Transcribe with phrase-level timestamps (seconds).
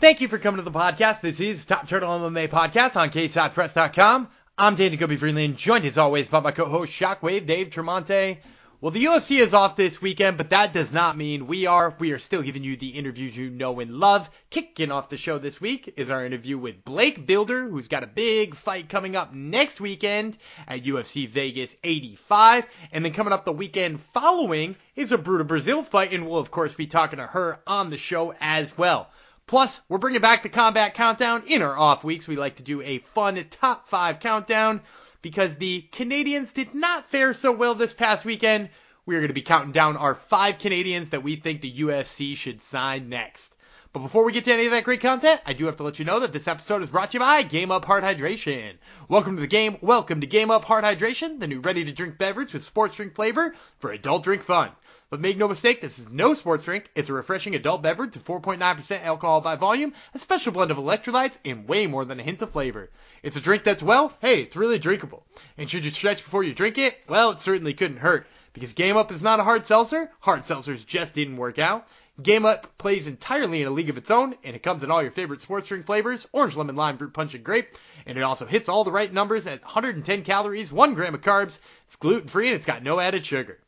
[0.00, 1.20] Thank you for coming to the podcast.
[1.20, 4.28] This is Top Turtle MMA Podcast on KShotPress.com.
[4.56, 8.38] I'm Dana Gumby Freeland, joined as always by my co-host Shockwave Dave Tremonte.
[8.80, 11.94] Well, the UFC is off this weekend, but that does not mean we are.
[11.98, 14.30] We are still giving you the interviews you know and love.
[14.48, 18.06] Kicking off the show this week is our interview with Blake Bilder, who's got a
[18.06, 22.64] big fight coming up next weekend at UFC Vegas 85.
[22.92, 26.50] And then coming up the weekend following is a Bruna Brasil fight, and we'll of
[26.50, 29.10] course be talking to her on the show as well.
[29.50, 32.28] Plus, we're bringing back the combat countdown in our off weeks.
[32.28, 34.80] We like to do a fun top five countdown
[35.22, 38.68] because the Canadians did not fare so well this past weekend.
[39.06, 42.36] We are going to be counting down our five Canadians that we think the UFC
[42.36, 43.52] should sign next.
[43.92, 45.98] But before we get to any of that great content, I do have to let
[45.98, 48.74] you know that this episode is brought to you by Game Up Hard Hydration.
[49.08, 49.78] Welcome to the game.
[49.80, 53.16] Welcome to Game Up Hard Hydration, the new ready to drink beverage with sports drink
[53.16, 54.70] flavor for adult drink fun.
[55.10, 56.88] But make no mistake, this is no sports drink.
[56.94, 61.36] It's a refreshing adult beverage to 4.9% alcohol by volume, a special blend of electrolytes,
[61.44, 62.90] and way more than a hint of flavor.
[63.20, 65.26] It's a drink that's, well, hey, it's really drinkable.
[65.58, 66.96] And should you stretch before you drink it?
[67.08, 68.28] Well, it certainly couldn't hurt.
[68.52, 70.12] Because Game Up is not a hard seltzer.
[70.20, 71.88] Hard seltzers just didn't work out.
[72.22, 75.02] Game Up plays entirely in a league of its own, and it comes in all
[75.02, 77.68] your favorite sports drink flavors orange, lemon, lime, fruit punch, and grape.
[78.06, 81.58] And it also hits all the right numbers at 110 calories, 1 gram of carbs.
[81.86, 83.58] It's gluten free, and it's got no added sugar.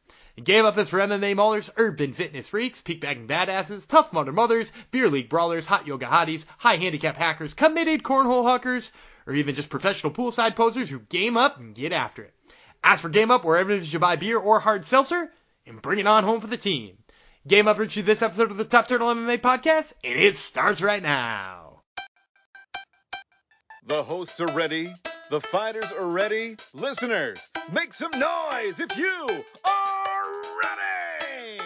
[0.40, 4.72] Game Up is for MMA maulers, urban fitness freaks, peak bagging badasses, tough mother mothers,
[4.90, 8.90] beer league brawlers, hot yoga hotties, high handicap hackers, committed cornhole huckers,
[9.26, 12.34] or even just professional poolside posers who game up and get after it.
[12.82, 15.30] Ask for Game Up wherever it is you buy beer or hard seltzer,
[15.66, 16.96] and bring it on home for the team.
[17.46, 20.80] Game Up brings you this episode of the Top Turtle MMA podcast, and it starts
[20.80, 21.82] right now.
[23.86, 24.92] The hosts are ready.
[25.30, 26.56] The fighters are ready.
[26.72, 27.38] Listeners,
[27.72, 30.01] make some noise if you are
[30.62, 31.58] ready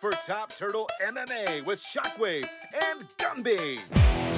[0.00, 2.48] for Top Turtle MMA with Shockwave
[2.90, 4.37] and Gumby.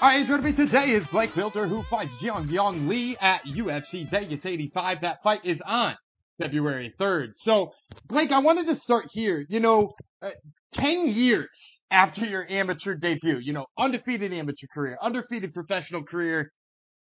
[0.00, 4.08] All right, joining me today is Blake Bilder, who fights Jeong Yeong Lee at UFC
[4.08, 5.00] Vegas 85.
[5.00, 5.96] That fight is on
[6.38, 7.30] February 3rd.
[7.34, 7.72] So,
[8.06, 9.44] Blake, I wanted to start here.
[9.48, 9.90] You know,
[10.22, 10.30] uh,
[10.74, 16.52] 10 years after your amateur debut, you know, undefeated amateur career, undefeated professional career,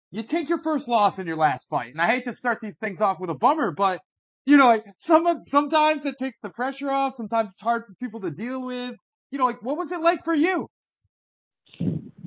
[0.09, 1.91] you take your first loss in your last fight.
[1.91, 4.01] And I hate to start these things off with a bummer, but
[4.47, 7.13] you know, like some, sometimes it takes the pressure off.
[7.13, 8.95] Sometimes it's hard for people to deal with.
[9.29, 10.67] You know, like what was it like for you?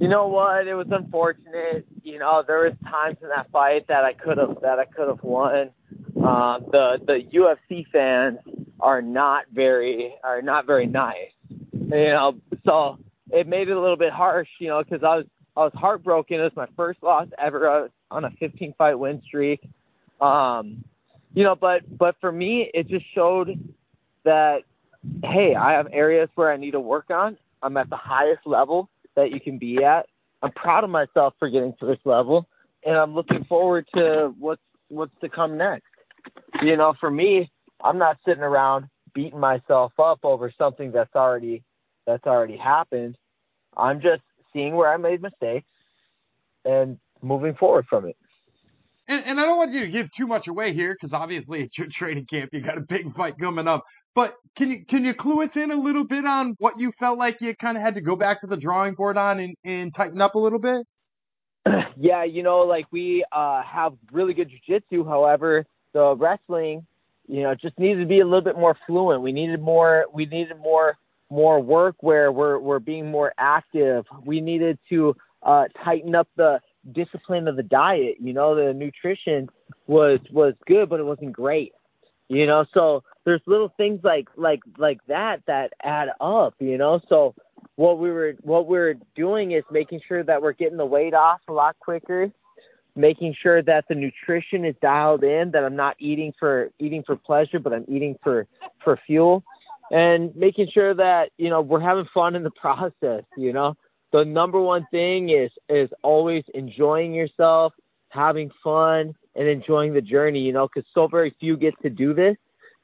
[0.00, 0.66] You know what?
[0.66, 1.86] It was unfortunate.
[2.02, 5.08] You know, there was times in that fight that I could have that I could
[5.08, 5.72] have won.
[6.16, 8.38] Um, the the UFC fans
[8.80, 11.32] are not very are not very nice.
[11.50, 12.98] You know, so
[13.30, 14.48] it made it a little bit harsh.
[14.58, 16.40] You know, because I was I was heartbroken.
[16.40, 19.60] It was my first loss ever on a 15 fight win streak.
[20.18, 20.82] Um,
[21.34, 23.50] you know, but but for me, it just showed
[24.24, 24.60] that
[25.22, 27.36] hey, I have areas where I need to work on.
[27.62, 28.88] I'm at the highest level
[29.20, 30.06] that you can be at.
[30.42, 32.48] I'm proud of myself for getting to this level,
[32.84, 35.86] and I'm looking forward to what's what's to come next.
[36.62, 37.50] You know, for me,
[37.82, 41.62] I'm not sitting around beating myself up over something that's already
[42.06, 43.16] that's already happened.
[43.76, 44.22] I'm just
[44.52, 45.68] seeing where I made mistakes
[46.64, 48.16] and moving forward from it.
[49.20, 51.76] And, and I don't want you to give too much away here because obviously it's
[51.76, 52.50] your training camp.
[52.52, 53.84] You got a big fight coming up.
[54.14, 57.18] But can you can you clue us in a little bit on what you felt
[57.18, 59.94] like you kind of had to go back to the drawing board on and, and
[59.94, 60.86] tighten up a little bit?
[62.02, 65.06] Yeah, you know, like we uh, have really good jujitsu.
[65.06, 66.86] However, the wrestling,
[67.28, 69.20] you know, just needed to be a little bit more fluent.
[69.20, 70.06] We needed more.
[70.10, 70.96] We needed more
[71.28, 74.06] more work where we're we're being more active.
[74.24, 76.60] We needed to uh, tighten up the
[76.92, 78.16] discipline of the diet.
[78.20, 79.48] You know, the nutrition
[79.86, 81.72] was was good, but it wasn't great.
[82.28, 86.54] You know, so there's little things like like like that that add up.
[86.58, 87.34] You know, so
[87.76, 91.40] what we were what we're doing is making sure that we're getting the weight off
[91.48, 92.30] a lot quicker,
[92.94, 97.16] making sure that the nutrition is dialed in, that I'm not eating for eating for
[97.16, 98.46] pleasure, but I'm eating for
[98.84, 99.42] for fuel,
[99.90, 103.24] and making sure that you know we're having fun in the process.
[103.36, 103.76] You know,
[104.12, 107.72] the number one thing is is always enjoying yourself,
[108.08, 110.40] having fun, and enjoying the journey.
[110.40, 112.36] You know, because so very few get to do this,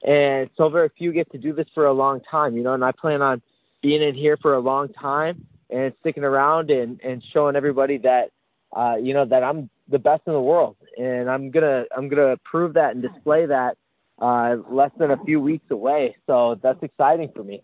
[0.07, 2.57] and so very few get to do this for a long time.
[2.57, 3.43] You know, and I plan on
[3.83, 8.31] being in here for a long time and sticking around and and showing everybody that
[8.77, 12.37] uh, you know that I'm the best in the world, and I'm gonna I'm gonna
[12.45, 13.77] prove that and display that
[14.21, 16.17] uh, less than a few weeks away.
[16.27, 17.63] So that's exciting for me.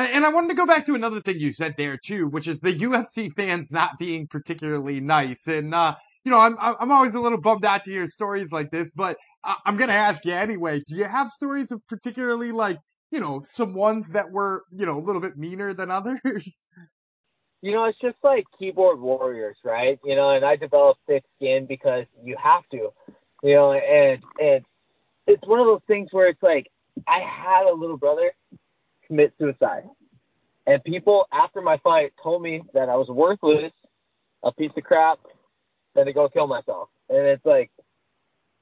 [0.00, 2.58] And I wanted to go back to another thing you said there too, which is
[2.60, 5.46] the UFC fans not being particularly nice.
[5.46, 8.70] And uh, you know, I'm I'm always a little bummed out to hear stories like
[8.70, 10.82] this, but I'm gonna ask you anyway.
[10.86, 12.78] Do you have stories of particularly like
[13.10, 16.20] you know some ones that were you know a little bit meaner than others?
[17.60, 19.98] You know, it's just like keyboard warriors, right?
[20.04, 22.90] You know, and I developed thick skin because you have to,
[23.42, 24.64] you know, and and
[25.26, 26.68] it's one of those things where it's like
[27.08, 28.30] I had a little brother
[29.08, 29.84] commit suicide.
[30.66, 33.72] And people after my fight told me that I was worthless,
[34.44, 35.18] a piece of crap,
[35.96, 36.90] and to go kill myself.
[37.08, 37.70] And it's like,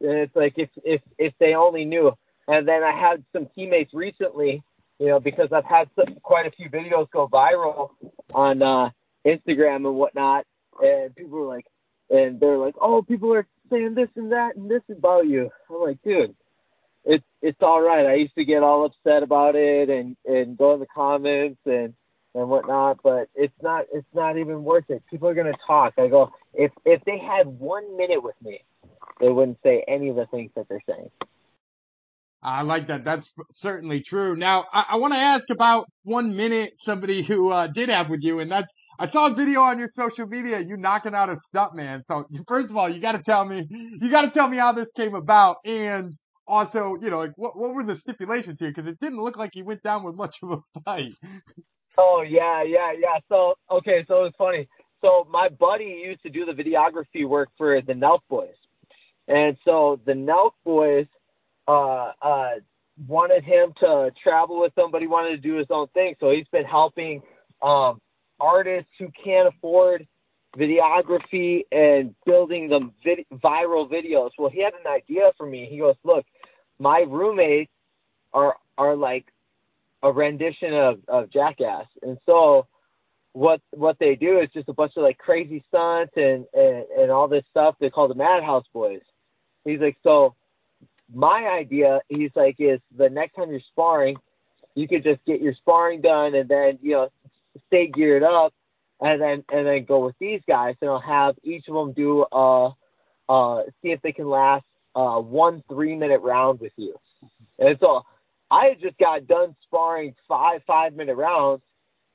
[0.00, 2.12] and it's like if if if they only knew.
[2.48, 4.62] And then I had some teammates recently,
[5.00, 7.90] you know, because I've had some, quite a few videos go viral
[8.32, 8.90] on uh,
[9.26, 10.46] Instagram and whatnot,
[10.80, 11.66] and people were like,
[12.08, 15.50] and they're like, oh, people are saying this and that and this about you.
[15.68, 16.36] I'm like, dude,
[17.06, 18.04] it's it's all right.
[18.04, 21.94] I used to get all upset about it and and go in the comments and
[22.34, 25.02] and whatnot, but it's not it's not even worth it.
[25.10, 25.94] People are gonna talk.
[25.98, 28.62] I go if if they had one minute with me,
[29.20, 31.10] they wouldn't say any of the things that they're saying.
[32.42, 33.04] I like that.
[33.04, 34.36] That's certainly true.
[34.36, 38.22] Now, I, I want to ask about one minute somebody who uh, did have with
[38.22, 41.36] you, and that's I saw a video on your social media you knocking out a
[41.36, 42.04] stunt man.
[42.04, 44.72] So first of all, you got to tell me you got to tell me how
[44.72, 46.12] this came about, and
[46.46, 48.70] also, you know, like what what were the stipulations here?
[48.70, 51.14] Because it didn't look like he went down with much of a fight.
[51.98, 53.18] Oh yeah, yeah, yeah.
[53.28, 54.68] So okay, so it's funny.
[55.02, 58.54] So my buddy used to do the videography work for the Nelk Boys,
[59.28, 61.06] and so the Nelk Boys
[61.68, 62.50] uh, uh,
[63.06, 66.14] wanted him to travel with them, but he wanted to do his own thing.
[66.20, 67.22] So he's been helping
[67.62, 68.00] um,
[68.40, 70.06] artists who can't afford
[70.56, 74.30] videography and building them vid- viral videos.
[74.38, 75.66] Well, he had an idea for me.
[75.70, 76.24] He goes, "Look,
[76.78, 77.72] my roommates
[78.32, 79.26] are are like
[80.02, 81.86] a rendition of, of Jackass.
[82.02, 82.66] And so
[83.32, 87.10] what what they do is just a bunch of like crazy stunts and, and, and
[87.10, 89.02] all this stuff they call the Madhouse Boys.
[89.64, 90.34] He's like, so
[91.12, 94.16] my idea, he's like, is the next time you're sparring,
[94.74, 97.08] you could just get your sparring done and then, you know,
[97.66, 98.52] stay geared up
[99.00, 102.24] and then and then go with these guys and I'll have each of them do
[102.32, 102.70] uh
[103.28, 104.64] uh see if they can last
[104.96, 106.96] uh, one three minute round with you.
[107.58, 108.02] And so
[108.50, 111.62] I had just got done sparring five five minute rounds,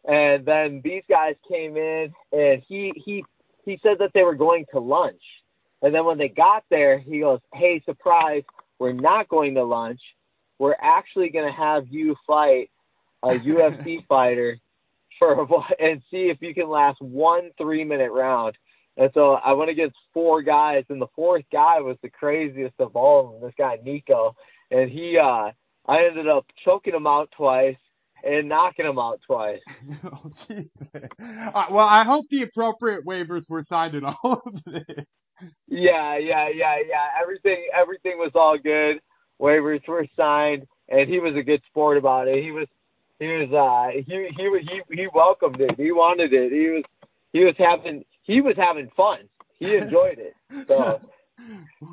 [0.03, 3.23] and then these guys came in, and he he
[3.63, 5.21] he said that they were going to lunch,
[5.81, 8.43] and then when they got there, he goes, "Hey, surprise!
[8.79, 10.01] We're not going to lunch.
[10.57, 12.71] We're actually going to have you fight
[13.21, 14.57] a UFC fighter
[15.19, 18.57] for a, and see if you can last one three minute round."
[19.01, 22.95] And so I went against four guys, and the fourth guy was the craziest of
[22.95, 23.49] all of them.
[23.49, 24.35] This guy Nico,
[24.69, 25.49] and he, uh,
[25.87, 27.77] I ended up choking him out twice
[28.23, 29.59] and knocking him out twice.
[30.05, 30.31] oh,
[31.19, 35.07] uh, well, I hope the appropriate waivers were signed in all of this.
[35.67, 37.07] Yeah, yeah, yeah, yeah.
[37.19, 38.99] Everything, everything was all good.
[39.41, 42.43] Waivers were signed, and he was a good sport about it.
[42.43, 42.67] He was,
[43.17, 45.73] he was, uh, he, he, he, he welcomed it.
[45.75, 46.51] He wanted it.
[46.51, 46.83] He was,
[47.33, 49.19] he was having he was having fun.
[49.59, 50.33] He enjoyed it.
[50.67, 51.01] So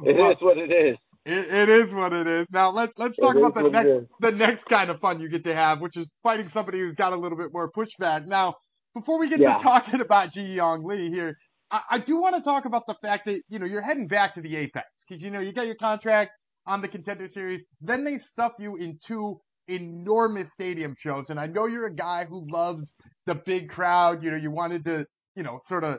[0.04, 0.96] it well, is what it is.
[1.24, 2.46] It, it is what it is.
[2.50, 5.44] Now let's let's talk it about the next the next kind of fun you get
[5.44, 8.26] to have, which is fighting somebody who's got a little bit more pushback.
[8.26, 8.54] Now,
[8.94, 9.56] before we get yeah.
[9.56, 11.36] to talking about Ji Young Lee here,
[11.70, 14.34] I, I do want to talk about the fact that you know you're heading back
[14.34, 16.30] to the Apex because you know you got your contract
[16.66, 21.46] on the Contender Series, then they stuff you in two enormous stadium shows, and I
[21.46, 22.94] know you're a guy who loves
[23.26, 24.22] the big crowd.
[24.22, 25.98] You know, you wanted to you know sort of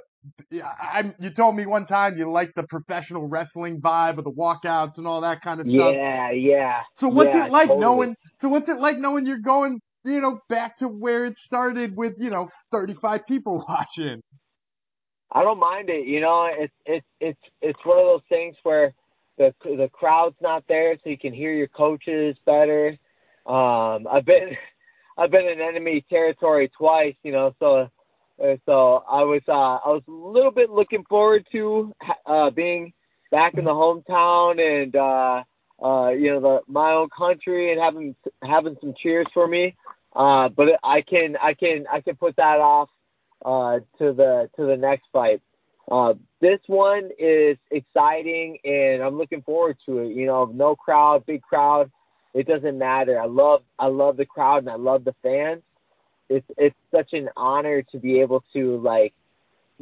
[0.53, 4.97] I, you told me one time you like the professional wrestling vibe of the walkouts
[4.97, 5.95] and all that kind of stuff.
[5.95, 6.81] Yeah, yeah.
[6.93, 7.79] So what's yeah, it like totally.
[7.79, 8.15] knowing?
[8.37, 12.15] So what's it like knowing you're going, you know, back to where it started with,
[12.17, 14.21] you know, 35 people watching?
[15.31, 16.07] I don't mind it.
[16.07, 18.93] You know, it's it's it's it's one of those things where
[19.37, 22.97] the the crowd's not there, so you can hear your coaches better.
[23.45, 24.51] Um, I've been
[25.17, 27.89] I've been in enemy territory twice, you know, so
[28.65, 31.93] so I was uh, I was a little bit looking forward to
[32.25, 32.93] uh, being
[33.31, 35.43] back in the hometown and uh,
[35.85, 39.75] uh, you know the my own country and having having some cheers for me.
[40.15, 42.89] Uh, but I can I can I can put that off
[43.45, 45.41] uh, to the to the next fight.
[45.91, 50.15] Uh, this one is exciting and I'm looking forward to it.
[50.15, 51.91] You know, no crowd, big crowd,
[52.33, 53.19] it doesn't matter.
[53.19, 55.63] I love I love the crowd and I love the fans
[56.29, 59.13] it's it's such an honor to be able to like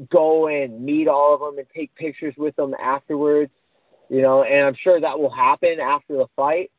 [0.09, 3.51] go and meet all of them and take pictures with them afterwards,
[4.09, 6.71] you know, and I'm sure that will happen after the fight.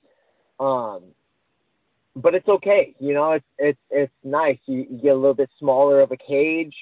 [0.60, 1.02] Um,
[2.14, 2.94] but it's okay.
[2.98, 4.58] You know, it's it's it's nice.
[4.66, 6.75] You, you get a little bit smaller of a cage.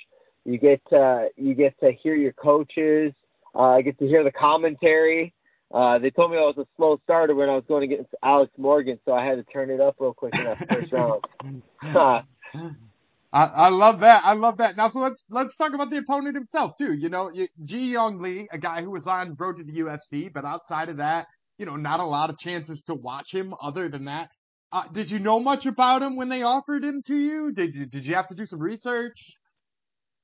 [0.44, 3.12] You get to you get to hear your coaches.
[3.54, 5.32] Uh, I get to hear the commentary.
[5.74, 8.52] Uh, they told me I was a slow starter when I was going against Alex
[8.56, 10.92] Morgan, so I had to turn it up real quick in that first
[11.82, 12.22] round.
[13.32, 14.24] I, I love that.
[14.24, 14.76] I love that.
[14.76, 16.94] Now, so let's let's talk about the opponent himself too.
[16.94, 17.30] You know,
[17.64, 20.98] Ji Young Lee, a guy who was on road to the UFC, but outside of
[20.98, 21.26] that,
[21.58, 23.54] you know, not a lot of chances to watch him.
[23.60, 24.30] Other than that,
[24.72, 27.52] uh, did you know much about him when they offered him to you?
[27.52, 29.36] Did you did you have to do some research?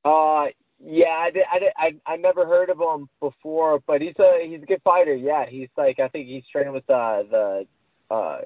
[0.05, 0.47] Uh,
[0.85, 4.47] yeah, I did, I did, I I never heard of him before, but he's a
[4.47, 5.15] he's a good fighter.
[5.15, 7.67] Yeah, he's like I think he's training with uh, the
[8.11, 8.39] uh,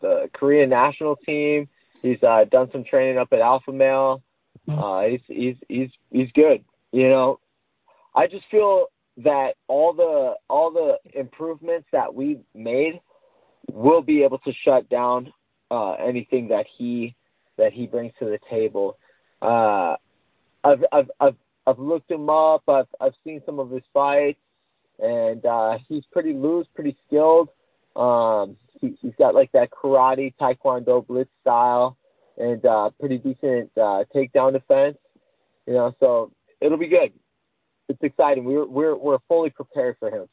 [0.00, 1.68] the Korean national team.
[2.02, 4.22] He's uh, done some training up at Alpha Male.
[4.68, 6.64] Uh, he's he's he's he's good.
[6.92, 7.40] You know,
[8.14, 8.86] I just feel
[9.18, 13.00] that all the all the improvements that we made
[13.72, 15.32] will be able to shut down
[15.70, 17.14] uh, anything that he
[17.56, 18.98] that he brings to the table.
[19.40, 19.96] Uh,
[20.64, 21.36] I've, I've I've
[21.66, 22.62] I've looked him up.
[22.68, 24.40] I've I've seen some of his fights,
[24.98, 27.48] and uh, he's pretty loose, pretty skilled.
[27.96, 31.96] Um, he, he's got like that karate taekwondo blitz style,
[32.36, 34.96] and uh, pretty decent uh, takedown defense.
[35.66, 37.12] You know, so it'll be good.
[37.88, 38.44] It's exciting.
[38.44, 40.26] We're we're we're fully prepared for him.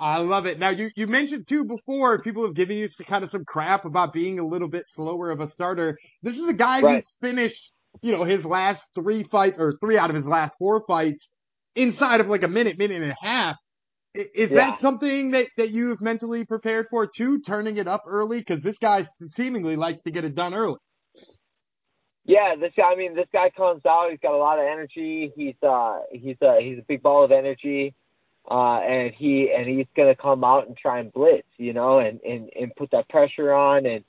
[0.00, 0.58] I love it.
[0.58, 3.84] Now you, you mentioned too before people have given you some, kind of some crap
[3.84, 5.98] about being a little bit slower of a starter.
[6.22, 6.94] This is a guy right.
[6.96, 10.84] who's finished, you know, his last three fights or three out of his last four
[10.86, 11.30] fights
[11.74, 13.56] inside of like a minute, minute and a half.
[14.14, 14.70] Is yeah.
[14.70, 18.42] that something that, that you've mentally prepared for too, turning it up early?
[18.42, 20.78] Cause this guy seemingly likes to get it done early.
[22.24, 25.32] Yeah, this guy, I mean, this guy comes out, he's got a lot of energy.
[25.34, 27.94] He's, uh, he's, uh, he's a big ball of energy
[28.50, 31.98] uh, and he and he's going to come out and try and blitz, you know,
[31.98, 34.04] and, and and put that pressure on and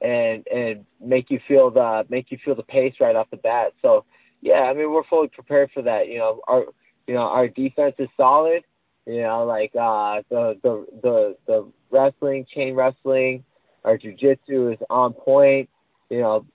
[0.00, 3.72] and and make you feel the make you feel the pace right off the bat.
[3.82, 4.04] So
[4.40, 6.08] yeah, I mean we're fully prepared for that.
[6.08, 6.64] You know, our
[7.06, 8.64] you know our defense is solid.
[9.06, 13.44] You know, like uh, the the the the wrestling, chain wrestling,
[13.84, 15.68] our jujitsu is on point.
[16.08, 16.46] You know,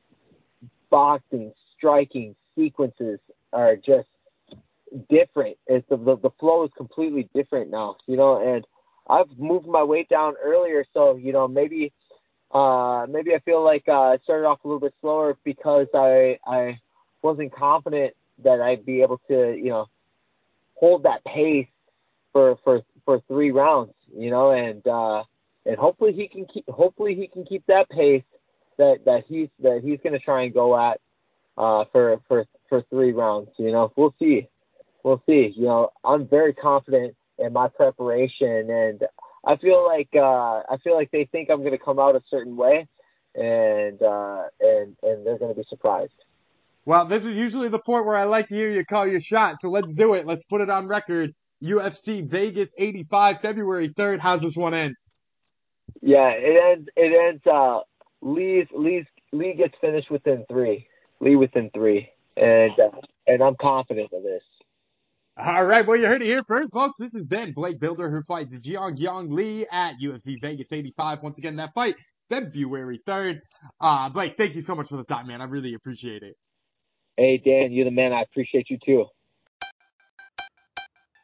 [0.89, 3.19] boxing, striking sequences
[3.51, 4.07] are just
[5.09, 5.57] different.
[5.67, 8.41] It's the, the the flow is completely different now, you know.
[8.41, 8.65] And
[9.09, 11.91] I've moved my weight down earlier, so you know maybe
[12.53, 16.39] uh maybe I feel like uh, I started off a little bit slower because I
[16.45, 16.79] I
[17.21, 18.13] wasn't confident
[18.45, 19.87] that I'd be able to you know
[20.75, 21.67] hold that pace
[22.37, 25.23] for for for three rounds, you know, and uh
[25.65, 28.23] and hopefully he can keep hopefully he can keep that pace
[28.77, 30.99] that that he's that he's going to try and go at
[31.57, 33.91] uh for for for three rounds, you know.
[33.95, 34.47] We'll see
[35.03, 35.51] we'll see.
[35.55, 39.01] You know, I'm very confident in my preparation, and
[39.45, 42.21] I feel like uh, I feel like they think I'm going to come out a
[42.29, 42.87] certain way,
[43.33, 46.13] and uh, and and they're going to be surprised.
[46.85, 49.57] Well, this is usually the point where I like to hear you call your shot,
[49.59, 50.25] so let's do it.
[50.25, 51.33] Let's put it on record.
[51.63, 54.19] UFC Vegas 85, February 3rd.
[54.19, 54.95] How's this one end?
[56.01, 56.89] Yeah, it ends.
[56.95, 57.41] It ends.
[57.45, 57.79] Uh,
[58.21, 60.87] Lee's Lee's Lee gets finished within three.
[61.19, 64.43] Lee within three, and uh, and I'm confident of this.
[65.39, 66.99] All right, well, you heard it here first, folks.
[66.99, 71.21] This is Ben Blake Bilder who fights Jiang Yang Lee at UFC Vegas 85.
[71.21, 71.95] Once again, that fight
[72.27, 73.41] February 3rd.
[73.79, 75.39] Uh, Blake, thank you so much for the time, man.
[75.39, 76.35] I really appreciate it.
[77.17, 78.13] Hey, Dan, you're the man.
[78.13, 79.05] I appreciate you too.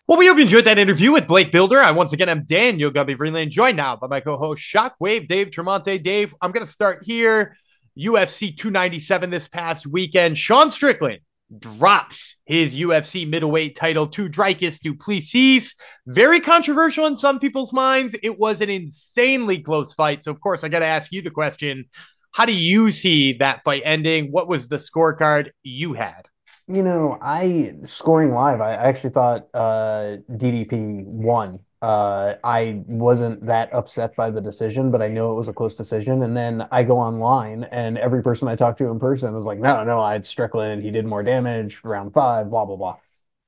[0.05, 1.81] Well, we hope you enjoyed that interview with Blake Bilder.
[1.81, 6.03] I once again am Daniel Gumby Freeland, joined now by my co-host Shockwave Dave Tremonte.
[6.03, 7.55] Dave, I'm going to start here.
[7.97, 10.37] UFC 297 this past weekend.
[10.37, 11.21] Sean Strickland
[11.57, 15.73] drops his UFC middleweight title to Dricus Du Plessis.
[16.05, 18.13] Very controversial in some people's minds.
[18.21, 20.21] It was an insanely close fight.
[20.25, 21.85] So, of course, I got to ask you the question
[22.33, 24.33] how do you see that fight ending?
[24.33, 26.27] What was the scorecard you had?
[26.67, 33.73] You know, I scoring live, I actually thought uh, DDP won uh, I wasn't that
[33.73, 36.23] upset by the decision, but I know it was a close decision.
[36.23, 39.59] And then I go online, and every person I talked to in person was like,
[39.59, 40.81] "No, no, I had Strickland.
[40.83, 41.81] He did more damage.
[41.83, 42.97] Round five, blah blah blah."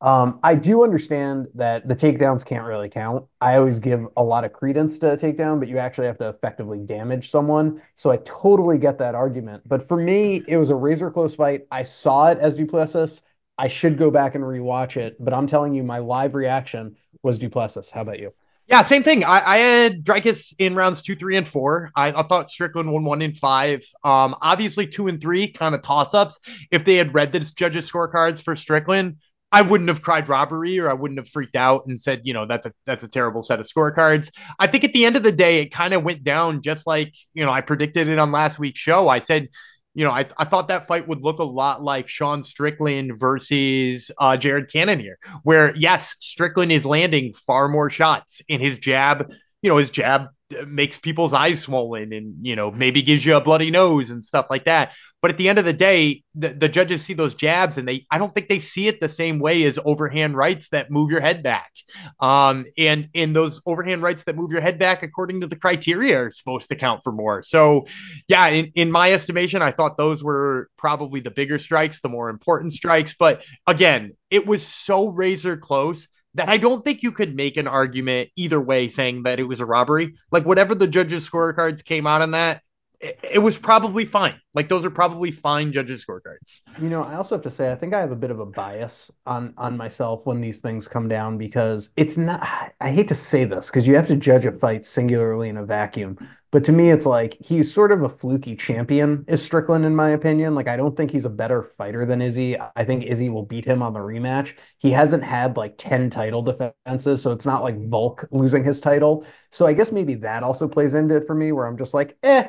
[0.05, 3.25] Um, I do understand that the takedowns can't really count.
[3.41, 6.29] I always give a lot of credence to a takedown, but you actually have to
[6.29, 7.81] effectively damage someone.
[7.95, 9.63] So I totally get that argument.
[9.67, 11.65] But for me, it was a razor close fight.
[11.71, 13.21] I saw it as Du Plessis.
[13.57, 17.39] I should go back and rewatch it, but I'm telling you, my live reaction was
[17.39, 17.89] Du Plessis.
[17.89, 18.31] How about you?
[18.67, 19.23] Yeah, same thing.
[19.23, 21.89] I, I had Dricus in rounds two, three, and four.
[21.95, 23.83] I, I thought Strickland won one in five.
[24.03, 26.39] Um, obviously two and three kind of toss ups.
[26.69, 29.17] If they had read the judges' scorecards for Strickland,
[29.55, 32.45] I wouldn't have cried robbery or I wouldn't have freaked out and said, you know,
[32.45, 34.29] that's a that's a terrible set of scorecards.
[34.59, 37.13] I think at the end of the day, it kind of went down just like,
[37.33, 39.07] you know, I predicted it on last week's show.
[39.07, 39.47] I said,
[39.93, 44.11] you know, I, I thought that fight would look a lot like Sean Strickland versus
[44.17, 49.31] uh, Jared Cannonier, where yes, Strickland is landing far more shots in his jab.
[49.61, 50.27] You know, his jab
[50.67, 54.45] makes people's eyes swollen and you know maybe gives you a bloody nose and stuff
[54.49, 54.91] like that
[55.25, 58.05] but at the end of the day the, the judges see those jabs and they
[58.11, 61.19] i don't think they see it the same way as overhand rights that move your
[61.19, 61.71] head back.
[62.19, 66.25] Um and and those overhand rights that move your head back according to the criteria
[66.25, 67.41] are supposed to count for more.
[67.41, 67.87] So
[68.27, 72.29] yeah in, in my estimation i thought those were probably the bigger strikes the more
[72.29, 73.15] important strikes.
[73.17, 77.67] But again it was so razor close that I don't think you could make an
[77.67, 80.15] argument either way saying that it was a robbery.
[80.31, 82.61] Like whatever the judges' scorecards came out on that,
[82.99, 84.39] it, it, was probably fine.
[84.53, 86.61] Like those are probably fine judges' scorecards.
[86.81, 88.45] You know, I also have to say I think I have a bit of a
[88.45, 92.45] bias on on myself when these things come down because it's not.
[92.79, 95.65] I hate to say this because you have to judge a fight singularly in a
[95.65, 96.17] vacuum.
[96.55, 100.11] But to me, it's like he's sort of a fluky champion, is Strickland, in my
[100.11, 100.55] opinion.
[100.55, 102.57] Like, I don't think he's a better fighter than Izzy.
[102.77, 104.53] I think Izzy will beat him on the rematch.
[104.77, 109.25] He hasn't had like 10 title defenses, so it's not like Volk losing his title.
[109.51, 112.15] So I guess maybe that also plays into it for me, where I'm just like,
[112.23, 112.47] eh,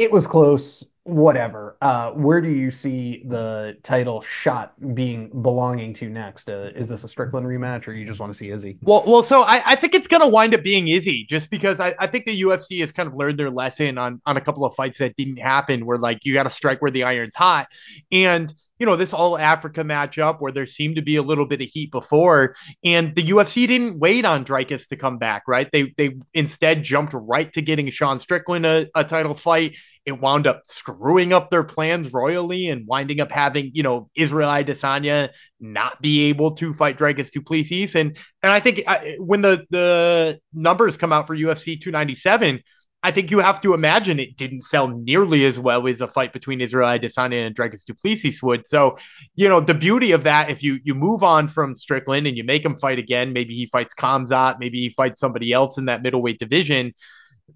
[0.00, 1.76] it was close whatever.
[1.82, 6.48] Uh, where do you see the title shot being belonging to next?
[6.48, 8.78] Uh, is this a Strickland rematch, or you just want to see Izzy?
[8.80, 11.94] Well, well, so I, I think it's gonna wind up being Izzy, just because I,
[11.98, 14.74] I think the UFC has kind of learned their lesson on on a couple of
[14.74, 17.68] fights that didn't happen, where like you got to strike where the iron's hot,
[18.10, 21.60] and you know this all Africa matchup where there seemed to be a little bit
[21.60, 25.68] of heat before, and the UFC didn't wait on Dricus to come back, right?
[25.72, 29.74] They they instead jumped right to getting Sean Strickland a, a title fight
[30.06, 34.48] it wound up screwing up their plans royally and winding up having, you know, Israel
[34.48, 35.28] Adesanya
[35.60, 37.94] not be able to fight Dricus Du Plessis.
[37.94, 42.62] And and I think I, when the the numbers come out for UFC 297,
[43.02, 46.34] I think you have to imagine it didn't sell nearly as well as a fight
[46.34, 48.68] between Israel Adesanya and Dricus Du Plessis would.
[48.68, 48.98] So,
[49.36, 52.44] you know, the beauty of that, if you you move on from Strickland and you
[52.44, 56.02] make him fight again, maybe he fights Khamzat, maybe he fights somebody else in that
[56.02, 56.92] middleweight division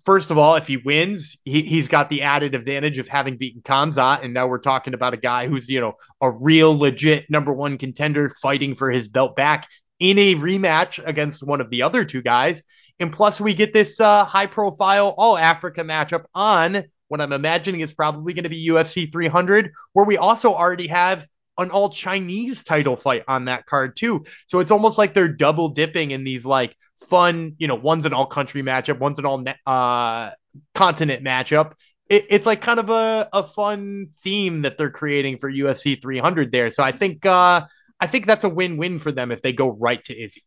[0.04, 3.62] first of all, if he wins, he, has got the added advantage of having beaten
[3.62, 4.24] Khamzat.
[4.24, 7.78] And now we're talking about a guy who's, you know, a real legit number one
[7.78, 9.68] contender fighting for his belt back
[9.98, 12.62] in a rematch against one of the other two guys.
[13.00, 17.80] And plus, we get this uh, high profile All Africa matchup on what I'm imagining
[17.80, 21.26] is probably going to be UFC 300, where we also already have
[21.58, 24.24] an all Chinese title fight on that card, too.
[24.46, 26.76] So it's almost like they're double dipping in these like
[27.08, 30.30] fun, you know, one's an all country matchup, one's an all uh,
[30.74, 31.72] continent matchup.
[32.08, 36.52] It, it's like kind of a, a fun theme that they're creating for UFC 300
[36.52, 36.70] there.
[36.70, 37.66] So I think uh,
[38.00, 40.42] I think that's a win win for them if they go right to Izzy.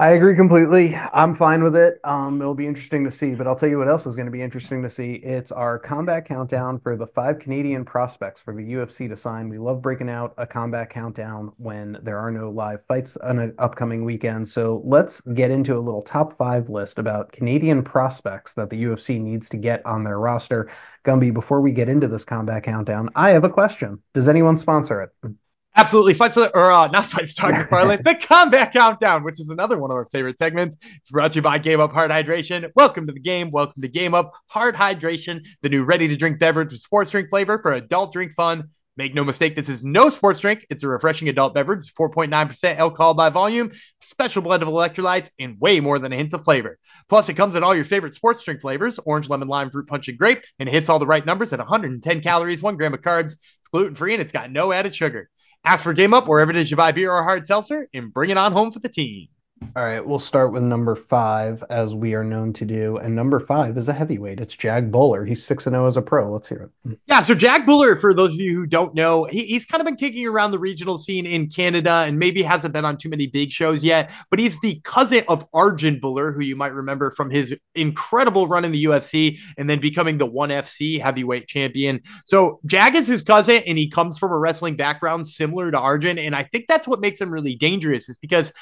[0.00, 0.96] I agree completely.
[1.12, 2.00] I'm fine with it.
[2.04, 4.32] Um, it'll be interesting to see, but I'll tell you what else is going to
[4.32, 5.16] be interesting to see.
[5.16, 9.50] It's our combat countdown for the five Canadian prospects for the UFC to sign.
[9.50, 13.54] We love breaking out a combat countdown when there are no live fights on an
[13.58, 14.48] upcoming weekend.
[14.48, 19.20] So let's get into a little top five list about Canadian prospects that the UFC
[19.20, 20.70] needs to get on their roster.
[21.04, 24.02] Gumby, before we get into this combat countdown, I have a question.
[24.14, 25.30] Does anyone sponsor it?
[25.76, 26.14] Absolutely.
[26.14, 27.66] Fight Fights or uh, not fights Dr.
[27.66, 30.76] Parlay, the combat countdown, which is another one of our favorite segments.
[30.96, 32.70] It's brought to you by Game Up Hard Hydration.
[32.74, 33.50] Welcome to the game.
[33.52, 37.30] Welcome to Game Up Hard Hydration, the new ready to drink beverage with sports drink
[37.30, 38.70] flavor for adult drink fun.
[38.96, 40.66] Make no mistake, this is no sports drink.
[40.68, 45.78] It's a refreshing adult beverage, 4.9% alcohol by volume, special blend of electrolytes, and way
[45.78, 46.78] more than a hint of flavor.
[47.08, 50.08] Plus, it comes in all your favorite sports drink flavors orange, lemon, lime, fruit punch,
[50.08, 53.00] and grape, and it hits all the right numbers at 110 calories, 1 gram of
[53.00, 53.32] carbs.
[53.32, 55.30] It's gluten free and it's got no added sugar.
[55.64, 58.30] Ask for Game Up wherever it is you buy beer or hard seltzer and bring
[58.30, 59.28] it on home for the team.
[59.76, 62.96] All right, we'll start with number five, as we are known to do.
[62.96, 64.40] And number five is a heavyweight.
[64.40, 65.28] It's Jag Bhullar.
[65.28, 66.32] He's 6 0 as a pro.
[66.32, 66.98] Let's hear it.
[67.06, 69.84] Yeah, so Jag Bhullar, for those of you who don't know, he, he's kind of
[69.84, 73.28] been kicking around the regional scene in Canada and maybe hasn't been on too many
[73.28, 74.10] big shows yet.
[74.28, 78.64] But he's the cousin of Arjan Bhullar, who you might remember from his incredible run
[78.64, 82.00] in the UFC and then becoming the 1FC heavyweight champion.
[82.24, 86.18] So Jag is his cousin, and he comes from a wrestling background similar to Arjan.
[86.18, 88.52] And I think that's what makes him really dangerous, is because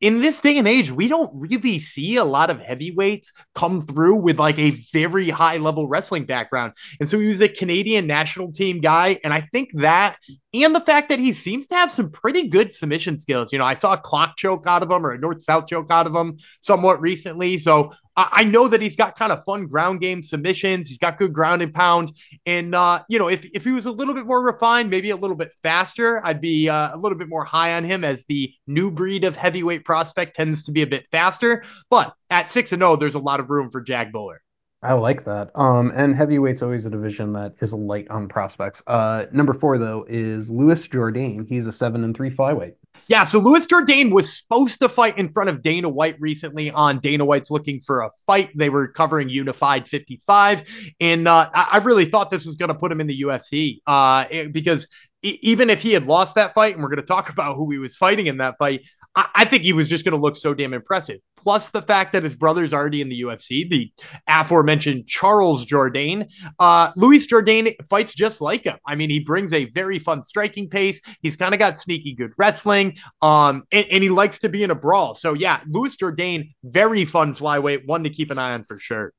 [0.00, 4.14] in this day and age, we don't really see a lot of heavyweights come through
[4.14, 6.72] with like a very high level wrestling background.
[7.00, 9.18] And so he was a Canadian national team guy.
[9.24, 10.18] And I think that,
[10.54, 13.52] and the fact that he seems to have some pretty good submission skills.
[13.52, 15.90] You know, I saw a clock choke out of him or a north south choke
[15.90, 17.58] out of him somewhat recently.
[17.58, 17.92] So
[18.30, 20.88] I know that he's got kind of fun ground game submissions.
[20.88, 22.12] He's got good ground and pound.
[22.46, 25.16] And, uh, you know, if, if he was a little bit more refined, maybe a
[25.16, 28.52] little bit faster, I'd be uh, a little bit more high on him as the
[28.66, 31.64] new breed of heavyweight prospect tends to be a bit faster.
[31.88, 34.38] But at 6 and 0, there's a lot of room for Jag Bhullar.
[34.82, 35.50] I like that.
[35.54, 38.82] Um, and heavyweight's always a division that is light on prospects.
[38.86, 41.46] Uh, number four though is Louis Jourdain.
[41.46, 42.76] He's a seven and three flyweight.
[43.10, 47.00] Yeah, so Louis Jourdain was supposed to fight in front of Dana White recently on
[47.00, 48.50] Dana White's Looking for a Fight.
[48.56, 50.62] They were covering Unified 55,
[51.00, 54.26] and uh, I really thought this was going to put him in the UFC uh,
[54.52, 54.86] because
[55.22, 57.78] even if he had lost that fight, and we're going to talk about who he
[57.78, 58.82] was fighting in that fight,
[59.16, 61.18] I, I think he was just going to look so damn impressive.
[61.42, 63.90] Plus the fact that his brother's already in the UFC, the
[64.28, 66.28] aforementioned Charles Jourdain.
[66.58, 68.76] Uh, Louis Jourdain fights just like him.
[68.86, 71.00] I mean, he brings a very fun striking pace.
[71.22, 74.70] He's kind of got sneaky good wrestling, um, and, and, he likes to be in
[74.70, 75.14] a brawl.
[75.14, 79.12] So yeah, Louis Jourdain, very fun flyweight, one to keep an eye on for sure.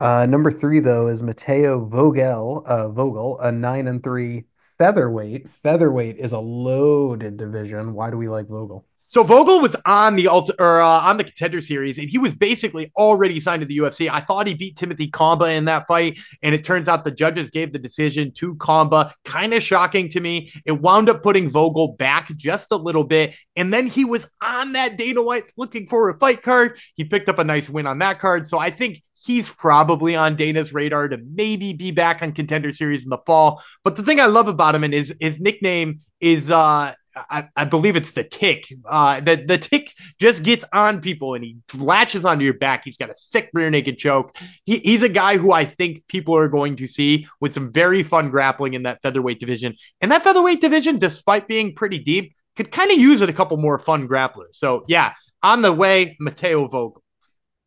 [0.00, 4.44] Uh, number three though is Mateo Vogel, uh, Vogel, a nine and three
[4.78, 5.48] featherweight.
[5.62, 7.94] Featherweight is a loaded division.
[7.94, 8.86] Why do we like Vogel?
[9.14, 12.34] So Vogel was on the ulti- or uh, on the contender series, and he was
[12.34, 14.10] basically already signed to the UFC.
[14.10, 17.48] I thought he beat Timothy Cuamba in that fight, and it turns out the judges
[17.48, 19.12] gave the decision to Cuamba.
[19.24, 20.52] Kind of shocking to me.
[20.64, 24.72] It wound up putting Vogel back just a little bit, and then he was on
[24.72, 26.76] that Dana White looking for a fight card.
[26.96, 30.34] He picked up a nice win on that card, so I think he's probably on
[30.34, 33.62] Dana's radar to maybe be back on contender series in the fall.
[33.84, 37.64] But the thing I love about him and his his nickname is uh I, I,
[37.64, 38.72] believe it's the tick.
[38.84, 42.82] Uh, the the tick just gets on people and he latches onto your back.
[42.84, 44.36] He's got a sick rear naked choke.
[44.64, 48.02] He, he's a guy who I think people are going to see with some very
[48.02, 49.76] fun grappling in that featherweight division.
[50.00, 53.56] And that featherweight division, despite being pretty deep, could kind of use it a couple
[53.58, 54.54] more fun grapplers.
[54.54, 57.03] So yeah, on the way, Mateo Vogel.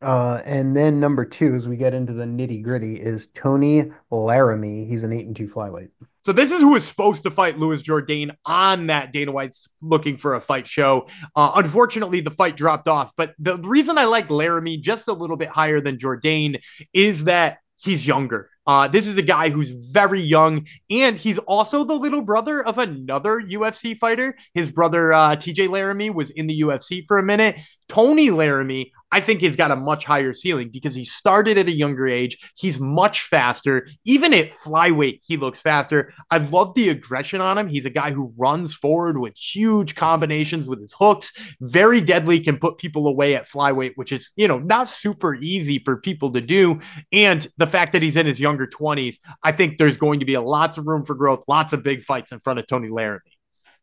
[0.00, 4.84] Uh, and then number two, as we get into the nitty gritty, is Tony Laramie.
[4.84, 5.90] He's an eight and two flyweight.
[6.24, 10.16] So this is who was supposed to fight Louis Jourdain on that Dana White's looking
[10.16, 11.08] for a fight show.
[11.34, 13.12] Uh, unfortunately, the fight dropped off.
[13.16, 16.60] But the reason I like Laramie just a little bit higher than Jourdain
[16.92, 18.50] is that he's younger.
[18.66, 22.76] Uh, this is a guy who's very young, and he's also the little brother of
[22.76, 24.36] another UFC fighter.
[24.52, 27.56] His brother, uh, TJ Laramie, was in the UFC for a minute.
[27.88, 31.72] Tony Laramie, I think he's got a much higher ceiling because he started at a
[31.72, 32.38] younger age.
[32.56, 33.88] He's much faster.
[34.04, 36.12] Even at flyweight, he looks faster.
[36.30, 37.68] I love the aggression on him.
[37.68, 41.32] He's a guy who runs forward with huge combinations with his hooks.
[41.60, 45.78] Very deadly, can put people away at flyweight, which is, you know, not super easy
[45.78, 46.80] for people to do.
[47.12, 50.34] And the fact that he's in his younger 20s, I think there's going to be
[50.34, 53.20] a lots of room for growth, lots of big fights in front of Tony Laramie.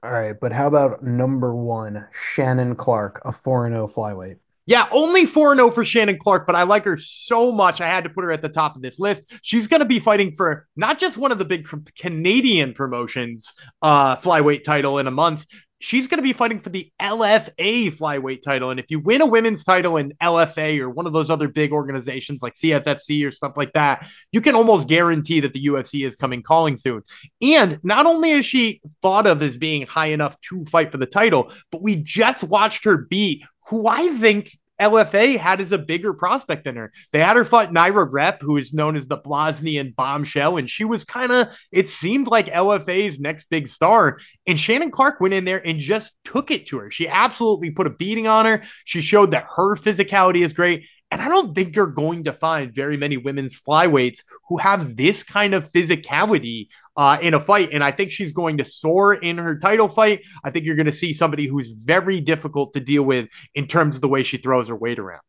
[0.04, 4.38] All right, but how about number one, Shannon Clark, a 4 0 flyweight?
[4.68, 7.82] Yeah, only 4 0 for Shannon Clark, but I like her so much.
[7.82, 9.32] I had to put her at the top of this list.
[9.44, 11.68] She's going to be fighting for not just one of the big
[12.00, 15.46] Canadian promotions uh, flyweight title in a month
[15.86, 18.72] she's going to be fighting for the LFA flyweight title.
[18.72, 21.72] And if you win a women's title in LFA or one of those other big
[21.72, 26.16] organizations like CFFC or stuff like that, you can almost guarantee that the UFC is
[26.16, 27.04] coming calling soon.
[27.42, 31.06] And not only is she thought of as being high enough to fight for the
[31.06, 36.14] title, but we just watched her beat who I think LFA had as a bigger
[36.14, 36.92] prospect than her.
[37.14, 40.84] They had her fight Naira Rep, who is known as the Bosnian bombshell, and she
[40.84, 44.20] was kind of, it seemed like LFA's next big star.
[44.46, 46.92] And Shannon Clark went in there and just took it to her.
[46.92, 48.64] She absolutely put a beating on her.
[48.84, 50.84] She showed that her physicality is great.
[51.12, 55.24] And I don't think you're going to find very many women's flyweights who have this
[55.24, 57.70] kind of physicality uh, in a fight.
[57.72, 60.22] And I think she's going to soar in her title fight.
[60.44, 63.96] I think you're going to see somebody who's very difficult to deal with in terms
[63.96, 65.22] of the way she throws her weight around.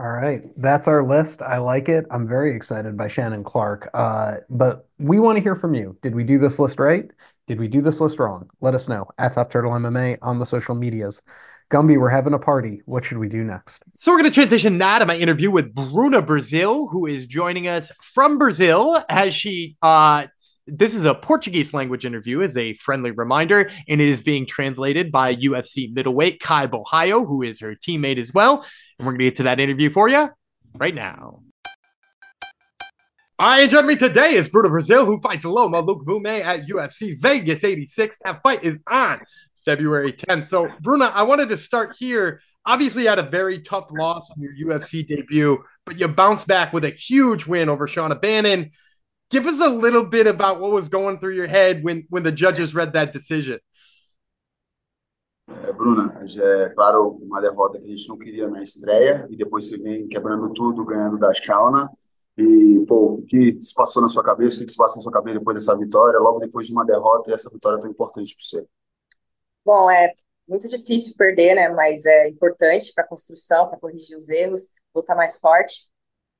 [0.00, 1.40] All right, that's our list.
[1.40, 2.04] I like it.
[2.10, 3.90] I'm very excited by Shannon Clark.
[3.94, 5.96] Uh, but we want to hear from you.
[6.02, 7.08] Did we do this list right?
[7.46, 8.50] Did we do this list wrong?
[8.60, 11.22] Let us know at Top Turtle MMA on the social medias.
[11.74, 12.82] Gumby, we're having a party.
[12.84, 13.82] What should we do next?
[13.98, 17.66] So we're going to transition now to my interview with Bruna Brasil, who is joining
[17.66, 20.28] us from Brazil as she uh
[20.68, 25.10] this is a Portuguese language interview as a friendly reminder, and it is being translated
[25.10, 28.64] by UFC middleweight Caio Borralho, who is her teammate as well.
[28.98, 30.30] And we're going to get to that interview for you
[30.76, 31.40] right now.
[33.36, 37.64] All right, joining me today is Bruna Brasil, who fights Loma Lookboonmee at UFC Vegas
[37.64, 38.16] 86.
[38.24, 39.20] That fight is on
[39.64, 40.48] February 10th.
[40.48, 42.40] So, Bruna, I wanted to start here.
[42.66, 46.72] Obviously, you had a very tough loss on your UFC debut, but you bounced back
[46.72, 48.70] with a huge win over Shauna Bannon.
[49.30, 52.32] Give us a little bit about what was going through your head when when the
[52.32, 53.58] judges read that decision.
[55.48, 59.68] É, Bruna, é claro, uma derrota que a gente não queria na estreia, e depois
[59.68, 61.90] você vem quebrando tudo, ganhando da Shauna.
[62.36, 65.12] E, pô, o que se passou na sua cabeça, o que se passa na sua
[65.12, 68.44] cabeça depois dessa vitória, logo depois de uma derrota, e essa vitória tão importante para
[68.44, 68.66] você?
[69.64, 70.12] Bom, é
[70.46, 71.68] muito difícil perder, né?
[71.70, 75.84] Mas é importante para a construção, para corrigir os erros, lutar mais forte.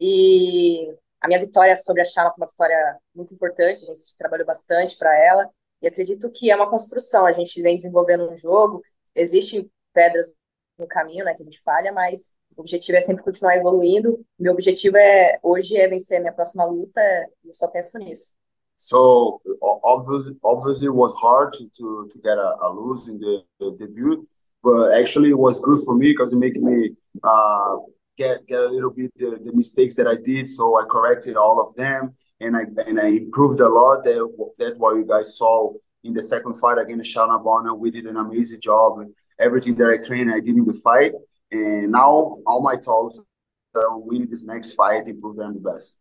[0.01, 4.47] E a minha vitória sobre a Chala foi uma vitória muito importante, a gente trabalhou
[4.47, 5.49] bastante para ela.
[5.81, 8.83] E acredito que é uma construção, a gente vem desenvolvendo um jogo,
[9.15, 10.35] existem pedras
[10.79, 14.25] no caminho, né, que a gente falha, mas o objetivo é sempre continuar evoluindo.
[14.39, 17.01] Meu objetivo é hoje é vencer minha próxima luta,
[17.45, 18.37] eu só penso nisso.
[18.85, 19.41] So
[19.83, 23.75] obviously, obviously it was hard to, to, to get a, a lose in the, the
[23.81, 24.29] debut,
[24.63, 26.91] but actually it was good for me because it made me
[27.23, 27.77] uh,
[28.19, 30.47] get get a little bit the, the mistakes that I did.
[30.47, 34.05] So I corrected all of them and I and I improved a lot.
[34.05, 37.81] That that's what you guys saw in the second fight against Shauna Bannon.
[37.81, 39.03] We did an amazing job.
[39.41, 41.13] Everything that I trained, I did in the fight.
[41.53, 43.19] And now all my talks
[43.75, 46.01] are winning this next fight, improve them the best.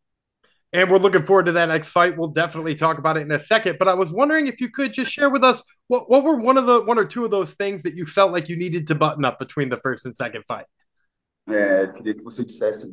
[0.74, 2.18] And we're looking forward to that next fight.
[2.18, 3.78] We'll definitely talk about it in a second.
[3.78, 6.58] But I was wondering if you could just share with us what, what were one
[6.58, 8.96] of the one or two of those things that you felt like you needed to
[8.96, 10.66] button up between the first and second fight.
[11.48, 12.92] É, queria que você dissesse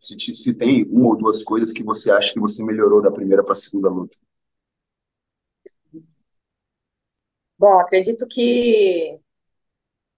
[0.00, 3.42] se, se tem uma ou duas coisas que você acha que você melhorou da primeira
[3.42, 4.16] para a segunda luta.
[7.58, 9.18] Bom, acredito que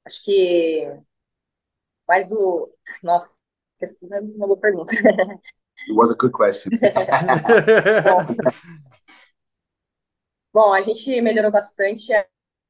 [0.04, 0.92] acho que
[2.08, 2.68] mais o
[3.02, 3.32] nossa,
[4.02, 4.92] uma boa pergunta.
[5.88, 6.72] It was a good question.
[10.52, 12.26] bom, a gente melhorou bastante a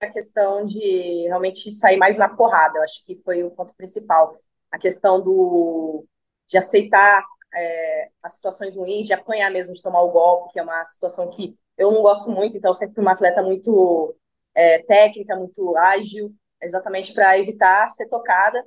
[0.09, 2.79] questão de realmente sair mais na porrada.
[2.79, 4.39] Eu acho que foi o ponto principal.
[4.71, 6.07] A questão do
[6.49, 10.63] de aceitar é, as situações ruins, de apanhar mesmo, de tomar o golpe, que é
[10.63, 14.15] uma situação que eu não gosto muito, então sempre fui uma atleta muito
[14.55, 18.63] é, técnica, muito ágil, exatamente para evitar ser tocada.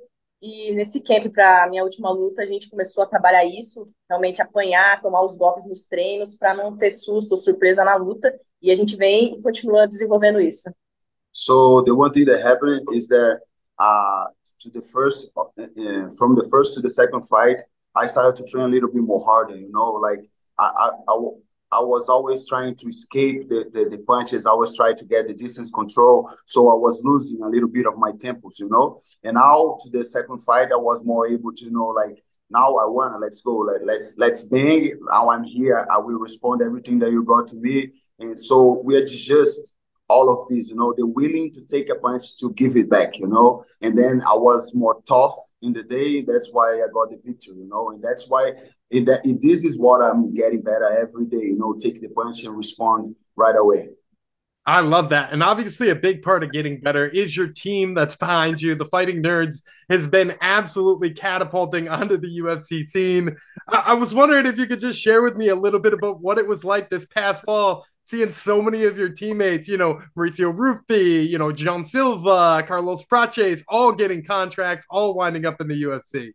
[0.46, 5.00] E nesse camp, para minha última luta, a gente começou a trabalhar isso, realmente apanhar,
[5.00, 8.30] tomar os golpes nos treinos, para não ter susto ou surpresa na luta.
[8.60, 10.70] E a gente vem e continua desenvolvendo isso.
[11.32, 13.40] So the one thing that happened is that
[13.80, 14.26] uh,
[14.58, 17.62] to the first, uh, from the first to the second fight,
[17.96, 19.56] I started to train a little bit more harder.
[19.56, 20.28] You know, like
[20.58, 21.14] I, I, I,
[21.74, 24.46] I was always trying to escape the, the, the, punches.
[24.46, 26.30] I was trying to get the distance control.
[26.46, 29.00] So I was losing a little bit of my tempos, you know.
[29.24, 32.76] And now to the second fight, I was more able to, you know, like now
[32.76, 33.56] I wanna let's go.
[33.58, 34.92] Let, let's let's bang.
[35.10, 35.86] Now I'm here.
[35.90, 37.90] I will respond everything that you brought to me.
[38.20, 39.76] And so we adjust
[40.08, 43.18] all of this, you know, they're willing to take a punch to give it back,
[43.18, 43.64] you know.
[43.80, 46.22] And then I was more tough in the day.
[46.22, 47.90] That's why I got the victory, you know.
[47.90, 48.52] And that's why
[48.90, 52.44] that in this is what I'm getting better every day, you know, take the punch
[52.44, 53.88] and respond right away.
[54.66, 55.30] I love that.
[55.32, 58.74] And obviously, a big part of getting better is your team that's behind you.
[58.74, 63.36] The Fighting Nerds has been absolutely catapulting onto the UFC scene.
[63.68, 66.20] I, I was wondering if you could just share with me a little bit about
[66.20, 70.00] what it was like this past fall seeing so many of your teammates, you know,
[70.16, 75.68] Mauricio Ruffy, you know, John Silva, Carlos Prates, all getting contracts, all winding up in
[75.68, 76.32] the UFC.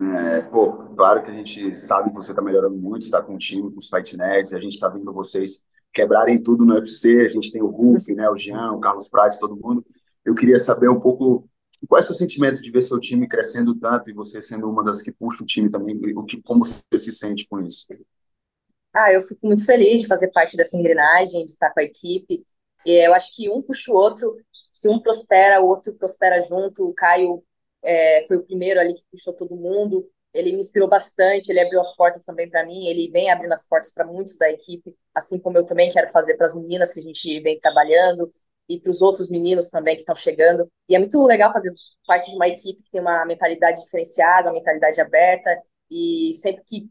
[0.00, 3.38] É, pô, claro que a gente sabe que você está melhorando muito, está com o
[3.38, 7.28] time, com os Fight Nerds, a gente está vendo vocês quebrarem tudo no UFC, a
[7.28, 9.84] gente tem o Ruf, né, o Jean, o Carlos Prates, todo mundo.
[10.24, 11.48] Eu queria saber um pouco
[11.88, 14.84] qual é o seu sentimento de ver seu time crescendo tanto e você sendo uma
[14.84, 17.86] das que puxa o time também, o que, como você se sente com isso?
[18.92, 22.44] Ah, eu fico muito feliz de fazer parte dessa engrenagem, de estar com a equipe.
[22.84, 24.36] Eu acho que um puxa o outro,
[24.72, 26.88] se um prospera, o outro prospera junto.
[26.88, 27.42] O Caio
[27.82, 30.08] é, foi o primeiro ali que puxou todo mundo.
[30.32, 33.66] Ele me inspirou bastante, ele abriu as portas também para mim, ele vem abrindo as
[33.66, 37.00] portas para muitos da equipe, assim como eu também quero fazer para as meninas que
[37.00, 38.32] a gente vem trabalhando
[38.68, 40.70] e para os outros meninos também que estão chegando.
[40.88, 41.72] E é muito legal fazer
[42.06, 45.50] parte de uma equipe que tem uma mentalidade diferenciada, uma mentalidade aberta
[45.90, 46.88] e sempre que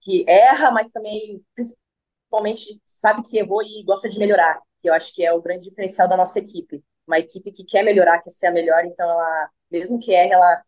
[0.00, 5.14] que erra, mas também principalmente sabe que errou e gosta de melhorar, que eu acho
[5.14, 6.82] que é o grande diferencial da nossa equipe.
[7.06, 10.62] Uma equipe que quer melhorar, quer ser a melhor, então ela, mesmo que erre, ela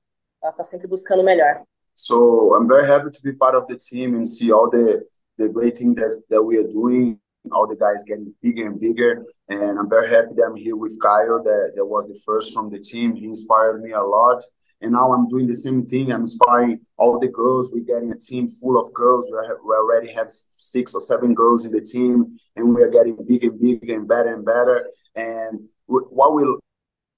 [0.63, 1.63] sempre buscando melhor.
[1.95, 5.05] So I'm very happy to be part of the team and see all the
[5.37, 7.19] the great things that, that we are doing.
[7.53, 10.99] All the guys getting bigger and bigger, and I'm very happy that I'm here with
[11.01, 11.43] Kyle.
[11.43, 13.17] That that was the first from the team.
[13.17, 14.45] He inspired me a lot.
[14.83, 16.11] And now I'm doing the same thing.
[16.11, 17.71] I'm inspiring all the girls.
[17.73, 19.31] We're getting a team full of girls.
[19.31, 23.17] We, we already have six or seven girls in the team, and we are getting
[23.27, 24.89] bigger and bigger and better and better.
[25.17, 26.45] And what we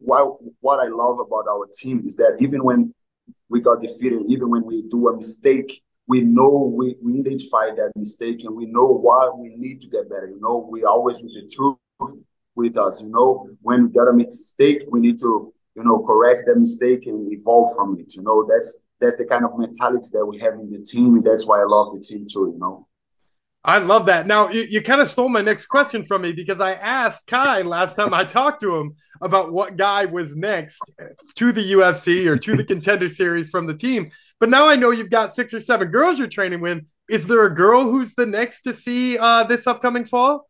[0.05, 2.95] what what I love about our team is that even when
[3.49, 7.93] we got defeated, even when we do a mistake, we know we, we identify that
[7.97, 10.29] mistake and we know why we need to get better.
[10.29, 13.03] You know, we always with the truth, with us.
[13.03, 17.07] You know, when we got a mistake, we need to, you know, correct that mistake
[17.07, 18.15] and evolve from it.
[18.15, 21.25] You know, that's that's the kind of mentality that we have in the team, and
[21.25, 22.53] that's why I love the team too.
[22.53, 22.87] You know.
[23.65, 24.27] I love that.
[24.27, 27.63] Now, you, you kind of stole my next question from me because I asked Kai
[27.63, 30.81] last time I talked to him about what guy was next
[31.37, 34.11] to the UFC or to the contender series from the team.
[34.41, 36.85] But now I know you've got six or seven girls you're training with.
[37.09, 40.49] Is there a girl who's the next to see uh, this upcoming fall?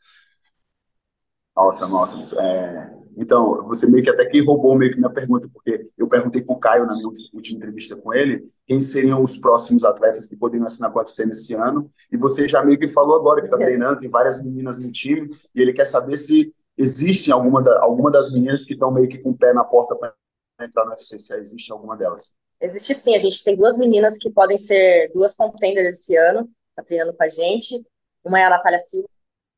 [1.55, 2.23] Awesome, awesome.
[2.41, 6.43] É, então, você meio que até que roubou meio que minha pergunta, porque eu perguntei
[6.43, 10.67] pro Caio na minha última entrevista com ele quem seriam os próximos atletas que poderiam
[10.67, 13.59] assinar com a UFC nesse ano, e você já meio que falou agora que está
[13.59, 18.11] treinando, tem várias meninas no time, e ele quer saber se existe alguma, da, alguma
[18.11, 20.15] das meninas que estão meio que com o pé na porta para
[20.61, 22.35] entrar no UFC, se existe alguma delas.
[22.61, 26.83] Existe sim, a gente tem duas meninas que podem ser duas contenders esse ano, tá
[26.83, 27.85] treinando com a gente.
[28.25, 29.09] Uma é a Natália Silva,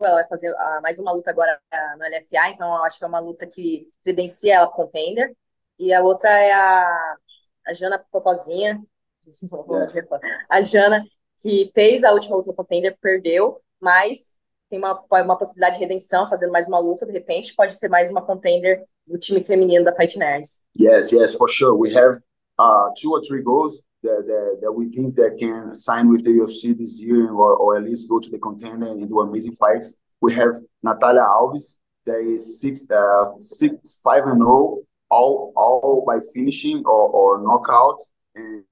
[0.07, 3.05] ela vai fazer uh, mais uma luta agora uh, no LFA, então eu acho que
[3.05, 5.35] é uma luta que credencia ela contender.
[5.79, 7.17] E a outra é a,
[7.67, 8.81] a Jana Popozinha,
[10.49, 11.05] a Jana,
[11.41, 14.37] que fez a última luta no contender, perdeu, mas
[14.71, 18.11] tem uma, uma possibilidade de redenção, fazendo mais uma luta, de repente pode ser mais
[18.11, 20.63] uma contender do time feminino da Fight Nerds.
[20.79, 21.77] Yes, yes, for sure.
[21.77, 22.23] We have
[22.59, 26.31] uh, two or three goals that, that, that we think that can sign with the
[26.31, 29.97] UFC this year or, or at least go to the contender and do amazing fights.
[30.21, 36.05] We have Natalia Alves, that is six, uh, six, five and zero, oh, all, all
[36.07, 38.01] by finishing or, or knockout,
[38.35, 38.65] and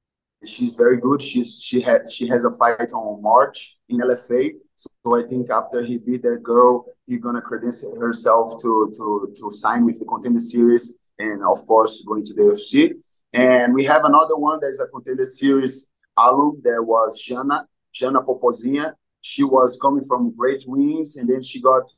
[0.45, 1.23] she's very good.
[1.23, 5.83] She's she had she has a fight on March in LFA, so I think after
[5.83, 10.41] he beat that girl, he's gonna credential herself to to to sign with the contender
[10.41, 12.95] series, and of course going to the UFC.
[13.33, 15.87] And we have another one that is a contender series
[16.19, 16.61] alum.
[16.63, 18.95] There was Jana, Jana Popozinha.
[19.23, 21.91] She was coming from great wins, and then she got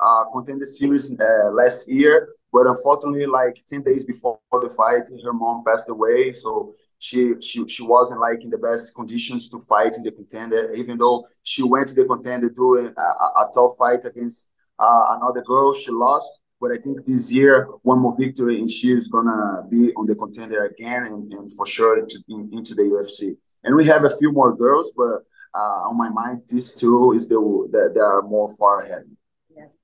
[0.00, 2.34] uh, contender series uh, last year.
[2.52, 6.32] But unfortunately, like 10 days before the fight, her mom passed away.
[6.34, 10.72] So she she she wasn't like in the best conditions to fight in the contender.
[10.72, 15.42] Even though she went to the contender doing a, a, tough fight against uh, another
[15.42, 16.40] girl, she lost.
[16.62, 20.14] But I think this year, one more victory, and she is gonna be on the
[20.14, 23.36] contender again, and, and for sure to, in, into the UFC.
[23.64, 27.26] And we have a few more girls, but uh, on my mind, these two is
[27.26, 27.40] the
[27.72, 29.04] that they are more far ahead.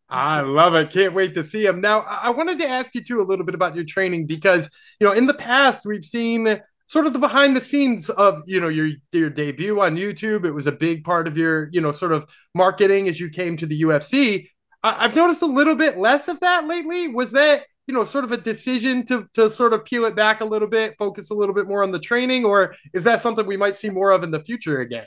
[0.09, 0.91] I love it.
[0.91, 1.81] Can't wait to see them.
[1.81, 5.07] Now, I wanted to ask you too a little bit about your training because, you
[5.07, 8.69] know, in the past we've seen sort of the behind the scenes of, you know,
[8.69, 10.47] your your debut on YouTube.
[10.47, 13.57] It was a big part of your, you know, sort of marketing as you came
[13.59, 14.47] to the UFC.
[14.83, 17.09] I've noticed a little bit less of that lately.
[17.09, 20.41] Was that, you know, sort of a decision to to sort of peel it back
[20.41, 23.47] a little bit, focus a little bit more on the training, or is that something
[23.47, 25.07] we might see more of in the future again?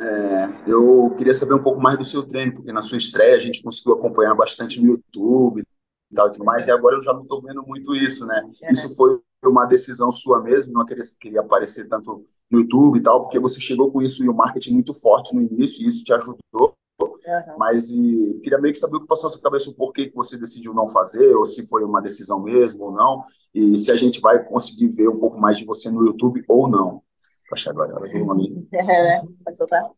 [0.00, 3.38] É, eu queria saber um pouco mais do seu treino, porque na sua estreia a
[3.38, 7.12] gente conseguiu acompanhar bastante no YouTube e tal e tudo mais, e agora eu já
[7.12, 8.42] não estou vendo muito isso, né?
[8.62, 8.72] É.
[8.72, 13.22] Isso foi uma decisão sua mesmo, não queria, queria aparecer tanto no YouTube e tal,
[13.22, 16.12] porque você chegou com isso e o marketing muito forte no início, e isso te
[16.12, 16.74] ajudou
[17.26, 17.58] Uhum.
[17.58, 20.14] Mas e, queria meio que saber o que passou na sua cabeça, o porquê que
[20.14, 23.96] você decidiu não fazer, ou se foi uma decisão mesmo ou não, e se a
[23.96, 27.02] gente vai conseguir ver um pouco mais de você no YouTube ou não.
[27.52, 28.68] Acho agora, ela veio uma ali.
[28.72, 29.90] É, pode soltar.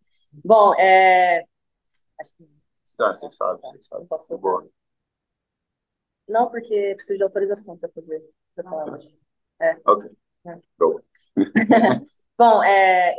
[0.45, 1.45] Bom, é.
[2.21, 2.49] Acho que.
[3.01, 4.03] Ah, você sabe, você sabe.
[4.03, 4.69] Não posso soltar.
[6.29, 8.23] Não, porque preciso de autorização para fazer.
[8.55, 8.99] Pra falar,
[9.61, 9.81] ah, é.
[9.87, 10.11] Ok.
[10.47, 10.59] É.
[12.39, 13.19] Bom, é,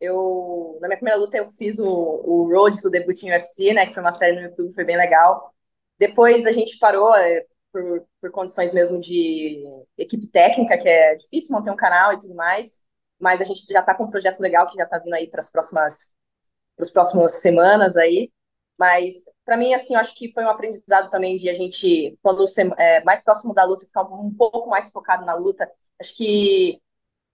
[0.00, 3.86] eu, na minha primeira luta, eu fiz o, o Road do debut em UFC, né?
[3.86, 5.54] Que foi uma série no YouTube, foi bem legal.
[5.98, 9.64] Depois a gente parou é, por, por condições mesmo de
[9.98, 12.82] equipe técnica, que é difícil manter um canal e tudo mais.
[13.18, 15.40] Mas a gente já está com um projeto legal que já está vindo aí para
[15.40, 16.14] as próximas,
[16.76, 18.30] para próximas semanas aí.
[18.78, 22.44] Mas para mim, assim, eu acho que foi um aprendizado também de a gente, quando
[22.78, 25.70] é, mais próximo da luta, ficar um pouco mais focado na luta.
[26.00, 26.80] Acho que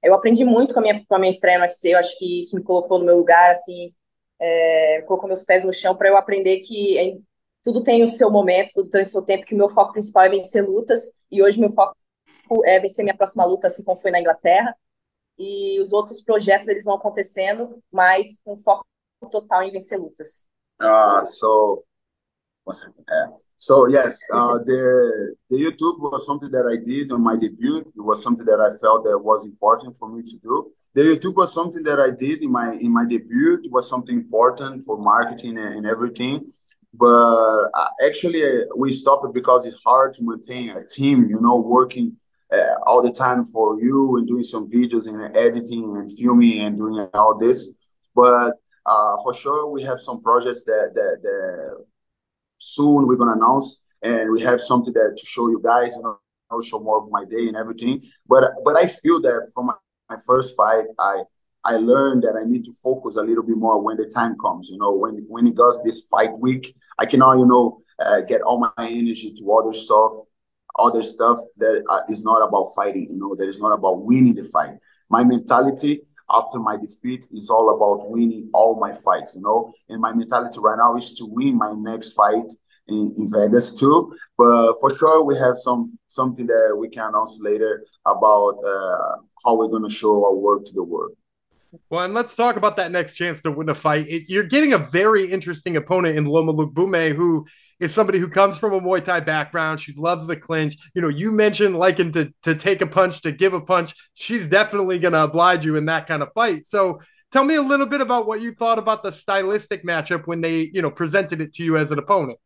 [0.02, 2.40] eu aprendi muito com a minha, com a minha estreia no UFC, eu acho que
[2.40, 3.94] isso me colocou no meu lugar, assim,
[4.38, 7.16] é, colocou meus pés no chão para eu aprender que é,
[7.62, 10.24] tudo tem o seu momento, tudo tem o seu tempo, que o meu foco principal
[10.24, 11.96] é vencer lutas, e hoje meu foco
[12.64, 14.74] é vencer minha próxima luta, assim como foi na Inglaterra,
[15.38, 18.84] e os outros projetos eles vão acontecendo, mas com foco
[19.30, 20.48] total em vencer lutas.
[20.78, 21.84] Ah, uh, so,
[23.56, 27.80] So yes, uh, the the YouTube was something that I did on my debut.
[27.80, 30.72] It was something that I felt that was important for me to do.
[30.94, 33.60] The YouTube was something that I did in my in my debut.
[33.62, 36.50] It was something important for marketing and, and everything.
[36.94, 41.28] But uh, actually, uh, we stopped it because it's hard to maintain a team.
[41.28, 42.16] You know, working
[42.50, 46.78] uh, all the time for you and doing some videos and editing and filming and
[46.78, 47.70] doing all this.
[48.14, 48.54] But
[48.86, 51.84] uh, for sure, we have some projects that that, that
[52.60, 53.80] soon we're to announce.
[54.02, 57.24] and we have something that to show you guys, you know, show more of my
[57.24, 58.02] day and everything.
[58.28, 59.74] But but I feel that from my,
[60.10, 61.22] my first fight, I
[61.64, 64.70] I learned that I need to focus a little bit more when the time comes.
[64.70, 68.42] You know, when when it goes this fight week, I cannot, you know, uh, get
[68.42, 70.12] all my energy to other stuff,
[70.78, 73.06] other stuff that uh, is not about fighting.
[73.10, 74.76] You know, that is not about winning the fight.
[75.08, 76.02] My mentality
[76.32, 79.34] after my defeat is all about winning all my fights.
[79.36, 82.52] You know, and my mentality right now is to win my next fight
[82.88, 84.14] in, in Vegas too.
[84.36, 89.56] But for sure, we have some something that we can announce later about uh, how
[89.56, 91.12] we're to show our work to the world.
[91.88, 94.08] Well, and let's talk about that next chance to win a fight.
[94.08, 97.46] It, you're getting a very interesting opponent in Loma Lookboonmee, who
[97.80, 99.80] is somebody who comes from a Muay Thai background.
[99.80, 100.76] She loves the clinch.
[100.94, 103.94] You know, you mentioned liking to to take a punch, to give a punch.
[104.14, 106.66] She's definitely going to oblige you in that kind of fight.
[106.66, 107.00] So
[107.32, 110.70] tell me a little bit about what you thought about the stylistic matchup when they,
[110.72, 112.38] you know, presented it to you as an opponent.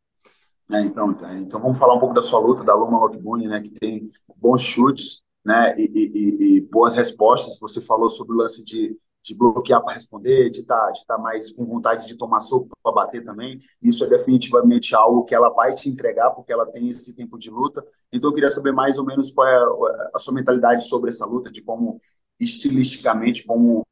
[0.72, 3.70] É, então, então vamos falar um pouco da sua luta, da Loma Lockboon, né, que
[3.70, 7.58] tem bons chutes, né, e, e, e, boas respostas.
[7.60, 11.16] Você falou sobre o lance de de bloquear para responder, de estar tá, de tá
[11.16, 13.58] mais com vontade de tomar soco para bater também.
[13.80, 17.48] Isso é definitivamente algo que ela vai te entregar, porque ela tem esse tempo de
[17.48, 17.82] luta.
[18.12, 21.50] Então, eu queria saber mais ou menos qual é a sua mentalidade sobre essa luta,
[21.50, 21.98] de como,
[22.38, 23.82] estilisticamente, como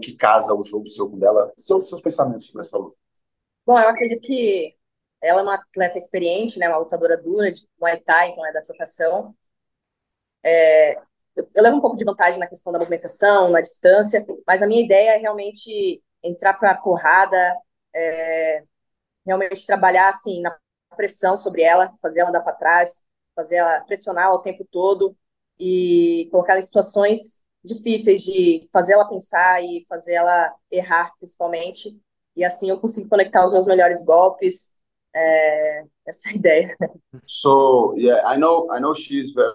[0.00, 2.96] que casa o jogo seu com dela, seus, seus pensamentos sobre essa luta.
[3.66, 4.76] Bom, eu acredito que
[5.20, 8.62] ela é uma atleta experiente, né, uma lutadora dura de Muay Thai, então é da
[8.62, 9.34] trocação.
[10.44, 10.96] É,
[11.36, 14.82] eu levo um pouco de vantagem na questão da movimentação, na distância, mas a minha
[14.82, 17.54] ideia é realmente entrar para a porrada,
[17.94, 18.62] é,
[19.24, 20.56] realmente trabalhar assim na
[20.96, 23.02] pressão sobre ela, fazer ela andar para trás,
[23.34, 25.16] fazer ela pressionar o tempo todo
[25.58, 31.98] e colocar ela em situações difíceis de fazer ela pensar e fazer ela errar, principalmente.
[32.34, 34.70] E assim eu consigo conectar os meus melhores golpes.
[35.14, 36.76] É, essa é ideia.
[37.26, 39.54] So yeah, I know I know she's very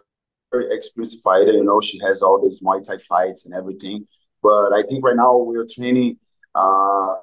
[0.51, 1.51] very experienced fighter.
[1.53, 4.07] You know, she has all these Muay Thai fights and everything.
[4.43, 6.17] But I think right now we're training,
[6.55, 7.15] uh,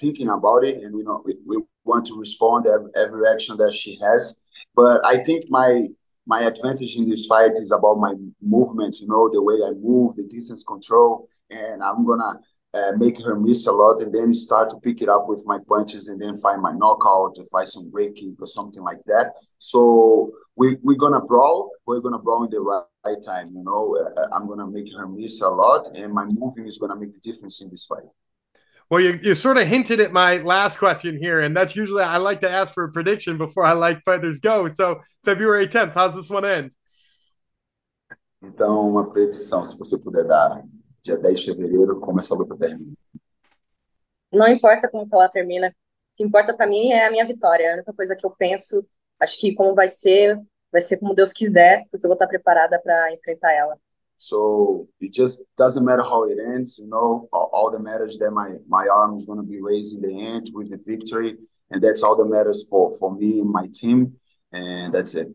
[0.00, 3.72] thinking about it, and you know we, we want to respond every, every action that
[3.74, 4.36] she has.
[4.74, 5.88] But I think my
[6.26, 9.00] my advantage in this fight is about my movements.
[9.00, 12.40] You know, the way I move, the distance control, and I'm gonna
[12.74, 15.58] uh, make her miss a lot and then start to pick it up with my
[15.68, 19.34] punches and then find my knockout or find some break kick or something like that.
[19.58, 21.70] So we, we're going to brawl.
[21.86, 23.50] We're going to brawl in the right, right time.
[23.54, 26.78] You know, uh, I'm going to make her miss a lot and my moving is
[26.78, 28.04] going to make the difference in this fight.
[28.88, 32.18] Well, you, you sort of hinted at my last question here, and that's usually I
[32.18, 34.68] like to ask for a prediction before I let fighters go.
[34.68, 36.74] So, February 10th, how's this one end?
[38.44, 40.62] Então, uma predição, se você puder dar.
[41.02, 42.92] Dia 10 de fevereiro, como essa luta termina.
[44.32, 47.70] Não importa como ela termina, o que importa para mim é a minha vitória.
[47.70, 48.84] A única coisa que eu penso,
[49.20, 50.40] acho que como vai ser,
[50.70, 53.76] vai ser como Deus quiser, porque eu vou estar preparada para enfrentar ela.
[54.16, 57.28] So it just doesn't matter how it ends, you know.
[57.32, 60.52] All, that matters that my my arm is going to be raised in the end
[60.54, 61.38] with the victory,
[61.72, 64.20] and that's all that matters for for me and my team,
[64.52, 65.34] and that's it.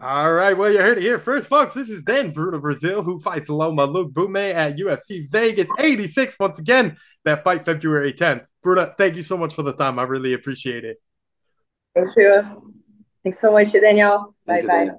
[0.00, 1.72] All right, well, you heard it here first, folks.
[1.72, 6.36] This is then Bruna Brasil, who fights Loma Lookboonmee at UFC Vegas 86.
[6.38, 8.44] Once again, that fight February 10th.
[8.62, 10.00] Bruno, thank you so much for the time.
[10.00, 11.00] I really appreciate it.
[11.94, 12.74] Thank you.
[13.22, 14.34] Thanks so much, Daniel.
[14.44, 14.90] Bye bye.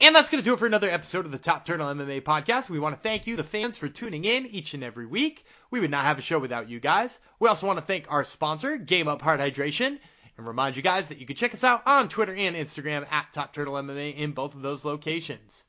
[0.00, 2.68] And that's going to do it for another episode of the Top Turtle MMA podcast.
[2.68, 5.46] We want to thank you, the fans, for tuning in each and every week.
[5.70, 7.18] We would not have a show without you guys.
[7.40, 9.98] We also want to thank our sponsor, Game Up Heart Hydration
[10.36, 13.32] and remind you guys that you can check us out on Twitter and Instagram at
[13.32, 15.64] Top Turtle MMA in both of those locations.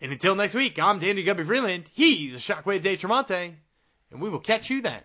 [0.00, 1.84] And until next week, I'm Danny Gumby Freeland.
[1.92, 3.54] He's Shockwave Dave Tremonte,
[4.10, 5.02] and we will catch you then.